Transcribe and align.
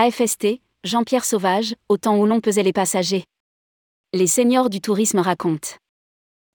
AFST, 0.00 0.60
Jean-Pierre 0.84 1.24
Sauvage, 1.24 1.74
au 1.88 1.96
temps 1.96 2.16
où 2.16 2.24
l'on 2.24 2.40
pesait 2.40 2.62
les 2.62 2.72
passagers. 2.72 3.24
Les 4.14 4.28
seniors 4.28 4.70
du 4.70 4.80
tourisme 4.80 5.18
racontent. 5.18 5.70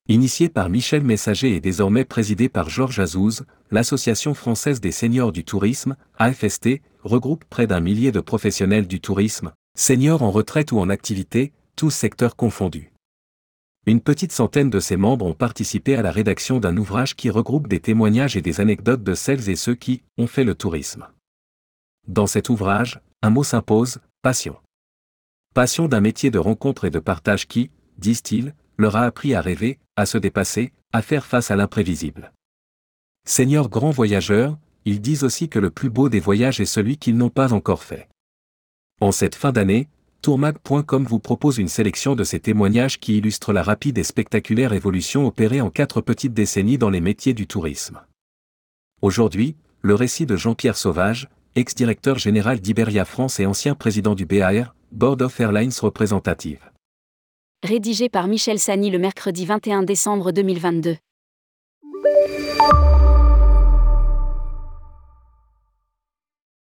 Initié 0.08 0.48
par 0.48 0.70
Michel 0.70 1.04
Messager 1.04 1.54
et 1.54 1.60
désormais 1.60 2.06
présidé 2.06 2.48
par 2.48 2.70
Georges 2.70 3.02
Azouz, 3.02 3.44
l'Association 3.70 4.34
française 4.34 4.80
des 4.80 4.94
seniors 4.94 5.34
du 5.34 5.44
tourisme, 5.44 5.98
AFST, 6.20 6.80
regroupe 7.04 7.44
près 7.50 7.68
d'un 7.68 7.82
millier 7.82 8.14
de 8.14 8.22
professionnels 8.22 8.88
du 8.88 9.02
tourisme, 9.02 9.52
seniors 9.76 10.24
en 10.24 10.32
retraite 10.32 10.72
ou 10.72 10.80
en 10.80 10.88
activité, 10.88 11.52
tous 11.76 11.92
secteurs 11.92 12.38
confondus. 12.38 12.94
Une 13.86 14.00
petite 14.00 14.32
centaine 14.32 14.70
de 14.70 14.80
ses 14.80 14.96
membres 14.96 15.26
ont 15.26 15.34
participé 15.34 15.98
à 15.98 16.02
la 16.02 16.12
rédaction 16.12 16.62
d'un 16.62 16.78
ouvrage 16.78 17.18
qui 17.18 17.30
regroupe 17.30 17.68
des 17.68 17.82
témoignages 17.82 18.38
et 18.38 18.42
des 18.42 18.62
anecdotes 18.62 19.04
de 19.04 19.16
celles 19.16 19.50
et 19.50 19.58
ceux 19.58 19.76
qui 19.76 20.02
ont 20.18 20.28
fait 20.28 20.46
le 20.46 20.56
tourisme. 20.56 21.10
Dans 22.08 22.28
cet 22.28 22.50
ouvrage, 22.50 23.00
un 23.22 23.30
mot 23.30 23.46
s'impose, 23.46 24.00
passion. 24.22 24.58
Passion 25.54 25.88
d'un 25.88 26.02
métier 26.02 26.32
de 26.32 26.38
rencontre 26.38 26.84
et 26.84 26.90
de 26.90 27.00
partage 27.00 27.48
qui, 27.48 27.72
disent-ils, 27.98 28.54
leur 28.78 28.98
a 28.98 29.04
appris 29.04 29.34
à 29.34 29.40
rêver, 29.40 29.80
à 29.96 30.06
se 30.06 30.18
dépasser, 30.18 30.74
à 30.92 31.02
faire 31.02 31.26
face 31.26 31.50
à 31.50 31.56
l'imprévisible. 31.56 32.34
Seigneurs 33.26 33.70
grands 33.70 33.92
voyageurs, 33.92 34.58
ils 34.84 35.00
disent 35.00 35.24
aussi 35.24 35.48
que 35.48 35.60
le 35.60 35.70
plus 35.70 35.90
beau 35.90 36.10
des 36.10 36.20
voyages 36.20 36.60
est 36.60 36.66
celui 36.66 36.98
qu'ils 36.98 37.16
n'ont 37.16 37.30
pas 37.30 37.54
encore 37.54 37.84
fait. 37.84 38.10
En 39.00 39.14
cette 39.14 39.36
fin 39.36 39.54
d'année, 39.54 39.88
tourmag.com 40.22 41.06
vous 41.06 41.20
propose 41.20 41.58
une 41.58 41.70
sélection 41.70 42.16
de 42.16 42.26
ces 42.26 42.42
témoignages 42.42 43.00
qui 43.00 43.18
illustrent 43.18 43.54
la 43.54 43.64
rapide 43.64 43.98
et 43.98 44.04
spectaculaire 44.04 44.74
évolution 44.74 45.26
opérée 45.26 45.62
en 45.62 45.70
quatre 45.70 46.02
petites 46.02 46.34
décennies 46.34 46.78
dans 46.78 46.90
les 46.90 47.02
métiers 47.02 47.34
du 47.34 47.48
tourisme. 47.48 48.02
Aujourd'hui, 49.02 49.56
le 49.82 49.96
récit 49.96 50.26
de 50.26 50.36
Jean-Pierre 50.36 50.78
Sauvage, 50.78 51.30
ex-directeur 51.56 52.18
général 52.18 52.60
d'Iberia 52.60 53.06
France 53.06 53.40
et 53.40 53.46
ancien 53.46 53.76
président 53.76 54.16
du 54.16 54.26
BAR, 54.26 54.76
Board 54.92 55.22
of 55.22 55.40
Airlines 55.40 55.72
Représentative 55.82 56.60
rédigé 57.64 58.10
par 58.10 58.28
Michel 58.28 58.60
Sani 58.60 58.92
le 58.92 59.00
mercredi 59.00 59.46
21 59.46 59.84
décembre 59.84 60.34
2022. 60.34 60.98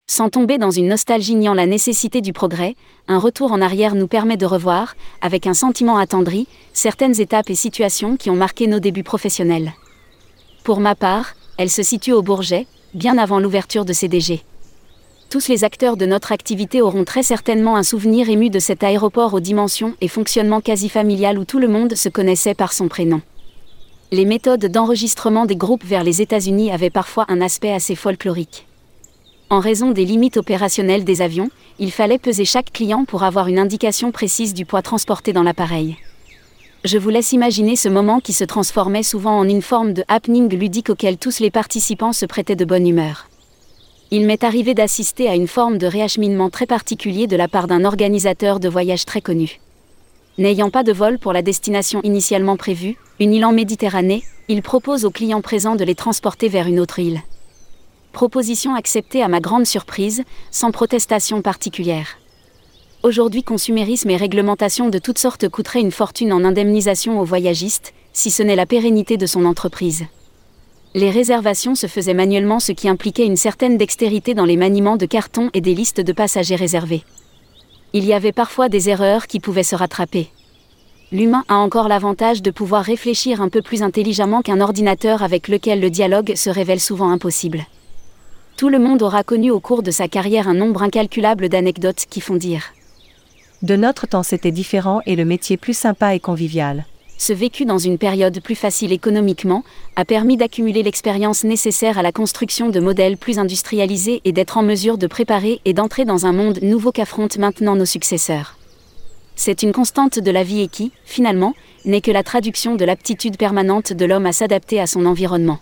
Sans 0.07 0.29
tomber 0.29 0.59
dans 0.59 0.69
une 0.69 0.87
nostalgie 0.87 1.33
niant 1.33 1.55
la 1.55 1.65
nécessité 1.65 2.21
du 2.21 2.31
progrès, 2.31 2.75
un 3.07 3.17
retour 3.17 3.51
en 3.51 3.61
arrière 3.61 3.95
nous 3.95 4.07
permet 4.07 4.37
de 4.37 4.45
revoir, 4.45 4.95
avec 5.21 5.47
un 5.47 5.55
sentiment 5.55 5.97
attendri, 5.97 6.47
certaines 6.73 7.19
étapes 7.19 7.49
et 7.49 7.55
situations 7.55 8.15
qui 8.15 8.29
ont 8.29 8.35
marqué 8.35 8.67
nos 8.67 8.79
débuts 8.79 9.01
professionnels. 9.01 9.73
Pour 10.63 10.79
ma 10.79 10.93
part, 10.93 11.33
elle 11.57 11.71
se 11.71 11.81
situe 11.81 12.11
au 12.11 12.21
Bourget, 12.21 12.67
bien 12.93 13.17
avant 13.17 13.39
l'ouverture 13.39 13.85
de 13.85 13.93
CDG 13.93 14.43
tous 15.33 15.47
les 15.47 15.63
acteurs 15.63 15.97
de 15.97 16.05
notre 16.05 16.31
activité 16.31 16.79
auront 16.79 17.05
très 17.05 17.23
certainement 17.23 17.75
un 17.75 17.81
souvenir 17.81 18.29
ému 18.29 18.51
de 18.51 18.59
cet 18.59 18.83
aéroport 18.83 19.33
aux 19.33 19.39
dimensions 19.39 19.95
et 19.99 20.07
fonctionnement 20.07 20.61
quasi 20.61 20.89
familial 20.89 21.39
où 21.39 21.43
tout 21.43 21.57
le 21.57 21.67
monde 21.67 21.95
se 21.95 22.07
connaissait 22.07 22.53
par 22.53 22.71
son 22.71 22.87
prénom. 22.87 23.19
Les 24.11 24.25
méthodes 24.25 24.67
d'enregistrement 24.67 25.47
des 25.47 25.55
groupes 25.55 25.85
vers 25.85 26.03
les 26.03 26.21
États-Unis 26.21 26.71
avaient 26.71 26.91
parfois 26.91 27.25
un 27.29 27.41
aspect 27.41 27.71
assez 27.71 27.95
folklorique. 27.95 28.67
En 29.49 29.59
raison 29.59 29.89
des 29.89 30.05
limites 30.05 30.37
opérationnelles 30.37 31.03
des 31.03 31.23
avions, 31.23 31.49
il 31.79 31.91
fallait 31.91 32.19
peser 32.19 32.45
chaque 32.45 32.71
client 32.71 33.03
pour 33.03 33.23
avoir 33.23 33.47
une 33.47 33.57
indication 33.57 34.11
précise 34.11 34.53
du 34.53 34.67
poids 34.67 34.83
transporté 34.83 35.33
dans 35.33 35.41
l'appareil. 35.41 35.97
Je 36.83 36.99
vous 36.99 37.09
laisse 37.09 37.31
imaginer 37.31 37.75
ce 37.75 37.89
moment 37.89 38.19
qui 38.19 38.33
se 38.33 38.43
transformait 38.43 39.01
souvent 39.01 39.39
en 39.39 39.49
une 39.49 39.63
forme 39.63 39.93
de 39.93 40.03
happening 40.09 40.47
ludique 40.55 40.91
auquel 40.91 41.17
tous 41.17 41.39
les 41.39 41.49
participants 41.49 42.13
se 42.13 42.27
prêtaient 42.27 42.55
de 42.55 42.65
bonne 42.65 42.87
humeur 42.87 43.29
il 44.15 44.27
m'est 44.27 44.43
arrivé 44.43 44.75
d'assister 44.75 45.27
à 45.27 45.33
une 45.33 45.47
forme 45.47 45.79
de 45.79 45.87
réacheminement 45.87 46.51
très 46.51 46.67
particulier 46.67 47.25
de 47.25 47.35
la 47.35 47.47
part 47.47 47.65
d'un 47.65 47.83
organisateur 47.83 48.59
de 48.59 48.69
voyage 48.69 49.05
très 49.05 49.21
connu. 49.21 49.59
N'ayant 50.37 50.69
pas 50.69 50.83
de 50.83 50.93
vol 50.93 51.17
pour 51.17 51.33
la 51.33 51.41
destination 51.41 51.99
initialement 52.03 52.55
prévue, 52.55 52.95
une 53.19 53.33
île 53.33 53.43
en 53.43 53.51
Méditerranée, 53.51 54.21
il 54.49 54.61
propose 54.61 55.03
aux 55.03 55.09
clients 55.09 55.41
présents 55.41 55.75
de 55.75 55.83
les 55.83 55.95
transporter 55.95 56.47
vers 56.47 56.67
une 56.67 56.79
autre 56.79 56.99
île. 56.99 57.21
Proposition 58.11 58.75
acceptée 58.75 59.23
à 59.23 59.27
ma 59.27 59.39
grande 59.39 59.65
surprise, 59.65 60.21
sans 60.51 60.69
protestation 60.69 61.41
particulière. 61.41 62.19
Aujourd'hui, 63.01 63.41
consumérisme 63.41 64.11
et 64.11 64.15
réglementation 64.15 64.89
de 64.89 64.99
toutes 64.99 65.17
sortes 65.17 65.49
coûteraient 65.49 65.81
une 65.81 65.91
fortune 65.91 66.33
en 66.33 66.43
indemnisation 66.43 67.19
aux 67.19 67.25
voyagistes, 67.25 67.95
si 68.13 68.29
ce 68.29 68.43
n'est 68.43 68.55
la 68.55 68.67
pérennité 68.67 69.17
de 69.17 69.25
son 69.25 69.43
entreprise 69.43 70.05
les 70.95 71.09
réservations 71.09 71.73
se 71.73 71.87
faisaient 71.87 72.13
manuellement 72.13 72.59
ce 72.59 72.71
qui 72.71 72.87
impliquait 72.87 73.25
une 73.25 73.37
certaine 73.37 73.77
dextérité 73.77 74.35
dans 74.35 74.45
les 74.45 74.57
maniements 74.57 74.97
de 74.97 75.07
cartons 75.07 75.49
et 75.53 75.61
des 75.61 75.73
listes 75.73 76.01
de 76.01 76.13
passagers 76.13 76.55
réservés. 76.55 77.03
Il 77.93 78.05
y 78.05 78.13
avait 78.13 78.31
parfois 78.31 78.69
des 78.69 78.89
erreurs 78.89 79.25
qui 79.25 79.39
pouvaient 79.39 79.63
se 79.63 79.75
rattraper. 79.75 80.29
L'humain 81.11 81.43
a 81.47 81.55
encore 81.55 81.87
l'avantage 81.87 82.41
de 82.41 82.51
pouvoir 82.51 82.83
réfléchir 82.83 83.41
un 83.41 83.49
peu 83.49 83.61
plus 83.61 83.81
intelligemment 83.81 84.41
qu'un 84.41 84.61
ordinateur 84.61 85.23
avec 85.23 85.47
lequel 85.47 85.79
le 85.79 85.89
dialogue 85.89 86.35
se 86.35 86.49
révèle 86.49 86.79
souvent 86.79 87.09
impossible. 87.09 87.65
Tout 88.57 88.69
le 88.69 88.79
monde 88.79 89.01
aura 89.01 89.23
connu 89.23 89.49
au 89.49 89.59
cours 89.59 89.83
de 89.83 89.91
sa 89.91 90.07
carrière 90.07 90.47
un 90.47 90.53
nombre 90.53 90.83
incalculable 90.83 91.49
d'anecdotes 91.49 92.05
qui 92.09 92.21
font 92.21 92.35
dire. 92.35 92.73
De 93.63 93.75
notre 93.75 94.07
temps 94.07 94.23
c'était 94.23 94.51
différent 94.51 95.01
et 95.05 95.15
le 95.15 95.25
métier 95.25 95.57
plus 95.57 95.77
sympa 95.77 96.13
et 96.13 96.19
convivial 96.19 96.85
ce 97.23 97.31
vécu 97.31 97.63
dans 97.63 97.77
une 97.77 97.97
période 97.97 98.41
plus 98.41 98.55
facile 98.55 98.91
économiquement, 98.91 99.63
a 99.95 100.03
permis 100.03 100.35
d'accumuler 100.35 100.83
l'expérience 100.83 101.45
nécessaire 101.45 101.97
à 101.97 102.01
la 102.01 102.11
construction 102.11 102.67
de 102.67 102.81
modèles 102.81 103.15
plus 103.15 103.39
industrialisés 103.39 104.19
et 104.25 104.33
d'être 104.33 104.57
en 104.57 104.61
mesure 104.61 104.97
de 104.97 105.07
préparer 105.07 105.61
et 105.63 105.73
d'entrer 105.73 106.03
dans 106.03 106.25
un 106.25 106.33
monde 106.33 106.59
nouveau 106.61 106.91
qu'affrontent 106.91 107.39
maintenant 107.39 107.77
nos 107.77 107.85
successeurs. 107.85 108.57
C'est 109.37 109.63
une 109.63 109.71
constante 109.71 110.19
de 110.19 110.31
la 110.31 110.43
vie 110.43 110.63
et 110.63 110.67
qui, 110.67 110.91
finalement, 111.05 111.53
n'est 111.85 112.01
que 112.01 112.11
la 112.11 112.23
traduction 112.23 112.75
de 112.75 112.83
l'aptitude 112.83 113.37
permanente 113.37 113.93
de 113.93 114.05
l'homme 114.05 114.25
à 114.25 114.33
s'adapter 114.33 114.81
à 114.81 114.85
son 114.85 115.05
environnement. 115.05 115.59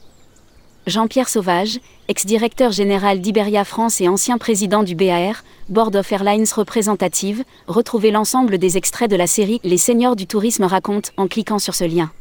Jean-Pierre 0.88 1.30
Sauvage, 1.30 1.80
ex-directeur 2.08 2.72
général 2.72 3.22
d'Iberia 3.22 3.64
France 3.64 4.02
et 4.02 4.08
ancien 4.08 4.40
président 4.40 4.81
du 4.81 4.96
BAR, 4.96 5.44
Board 5.69 5.96
of 5.96 6.12
Airlines 6.12 6.47
représentative, 6.56 7.44
retrouvez 7.68 8.09
l'ensemble 8.09 8.58
des 8.58 8.78
extraits 8.78 9.09
de 9.09 9.16
la 9.16 9.28
série 9.28 9.62
Les 9.64 9.78
Seigneurs 9.78 10.16
du 10.16 10.25
Tourisme 10.25 10.64
racontent 10.64 11.12
en 11.18 11.28
cliquant 11.28 11.59
sur 11.59 11.75
ce 11.75 11.84
lien. 11.84 12.12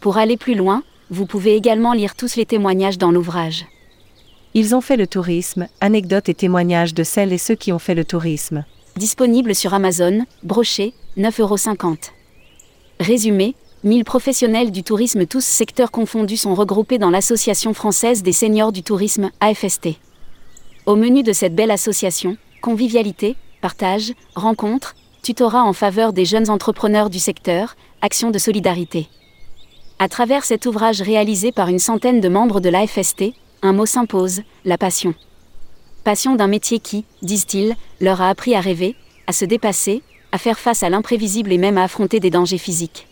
Pour 0.00 0.16
aller 0.16 0.36
plus 0.36 0.54
loin, 0.54 0.84
vous 1.10 1.26
pouvez 1.26 1.56
également 1.56 1.92
lire 1.92 2.14
tous 2.14 2.36
les 2.36 2.46
témoignages 2.46 2.98
dans 2.98 3.10
l'ouvrage. 3.10 3.66
Ils 4.54 4.76
ont 4.76 4.80
fait 4.80 4.96
le 4.96 5.08
tourisme, 5.08 5.66
anecdotes 5.80 6.28
et 6.28 6.34
témoignages 6.34 6.94
de 6.94 7.02
celles 7.02 7.32
et 7.32 7.38
ceux 7.38 7.56
qui 7.56 7.72
ont 7.72 7.80
fait 7.80 7.96
le 7.96 8.04
tourisme. 8.04 8.64
Disponible 8.96 9.56
sur 9.56 9.74
Amazon, 9.74 10.24
broché, 10.44 10.94
9,50€. 11.16 12.10
Résumé, 13.00 13.56
1000 13.84 14.04
professionnels 14.04 14.70
du 14.70 14.84
tourisme 14.84 15.26
tous 15.26 15.44
secteurs 15.44 15.90
confondus 15.90 16.36
sont 16.36 16.54
regroupés 16.54 16.98
dans 16.98 17.10
l'Association 17.10 17.74
française 17.74 18.22
des 18.22 18.30
seniors 18.30 18.70
du 18.70 18.84
tourisme, 18.84 19.32
AFST. 19.40 19.98
Au 20.86 20.94
menu 20.94 21.24
de 21.24 21.32
cette 21.32 21.56
belle 21.56 21.72
association, 21.72 22.36
convivialité, 22.60 23.34
partage, 23.60 24.12
rencontres, 24.36 24.94
tutorat 25.24 25.64
en 25.64 25.72
faveur 25.72 26.12
des 26.12 26.24
jeunes 26.24 26.48
entrepreneurs 26.48 27.10
du 27.10 27.18
secteur, 27.18 27.74
actions 28.02 28.30
de 28.30 28.38
solidarité. 28.38 29.08
À 29.98 30.08
travers 30.08 30.44
cet 30.44 30.64
ouvrage 30.66 31.02
réalisé 31.02 31.50
par 31.50 31.66
une 31.68 31.80
centaine 31.80 32.20
de 32.20 32.28
membres 32.28 32.60
de 32.60 32.68
l'AFST, 32.68 33.32
un 33.62 33.72
mot 33.72 33.86
s'impose, 33.86 34.42
la 34.64 34.78
passion. 34.78 35.12
Passion 36.04 36.36
d'un 36.36 36.46
métier 36.46 36.78
qui, 36.78 37.04
disent-ils, 37.22 37.74
leur 38.00 38.22
a 38.22 38.28
appris 38.28 38.54
à 38.54 38.60
rêver, 38.60 38.94
à 39.26 39.32
se 39.32 39.44
dépasser, 39.44 40.02
à 40.30 40.38
faire 40.38 40.60
face 40.60 40.84
à 40.84 40.88
l'imprévisible 40.88 41.50
et 41.52 41.58
même 41.58 41.78
à 41.78 41.84
affronter 41.84 42.20
des 42.20 42.30
dangers 42.30 42.58
physiques. 42.58 43.08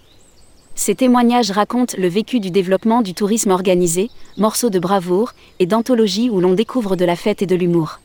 Ces 0.82 0.94
témoignages 0.94 1.50
racontent 1.50 1.94
le 1.98 2.08
vécu 2.08 2.40
du 2.40 2.50
développement 2.50 3.02
du 3.02 3.12
tourisme 3.12 3.50
organisé, 3.50 4.08
morceaux 4.38 4.70
de 4.70 4.78
bravoure 4.78 5.34
et 5.58 5.66
d'anthologie 5.66 6.30
où 6.30 6.40
l'on 6.40 6.54
découvre 6.54 6.96
de 6.96 7.04
la 7.04 7.16
fête 7.16 7.42
et 7.42 7.46
de 7.46 7.54
l'humour. 7.54 8.00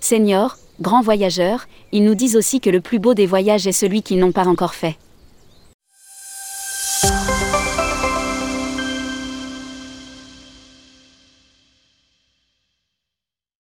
Seniors, 0.00 0.58
grands 0.80 1.02
voyageurs, 1.02 1.66
ils 1.90 2.04
nous 2.04 2.14
disent 2.14 2.36
aussi 2.36 2.60
que 2.60 2.70
le 2.70 2.80
plus 2.80 3.00
beau 3.00 3.14
des 3.14 3.26
voyages 3.26 3.66
est 3.66 3.72
celui 3.72 4.02
qu'ils 4.02 4.20
n'ont 4.20 4.30
pas 4.30 4.46
encore 4.46 4.76
fait. 4.76 4.96